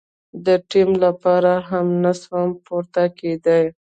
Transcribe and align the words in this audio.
د 0.45 0.47
تيمم 0.69 0.93
لپاره 1.05 1.51
هم 1.69 1.85
نسوم 2.03 2.49
پورته 2.65 3.03
کېداى. 3.17 3.65